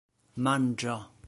[0.47, 0.97] manĝo